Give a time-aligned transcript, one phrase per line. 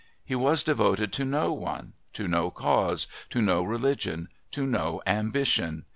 [0.25, 5.85] He was devoted to no one, to no cause, to no religion, to no ambition.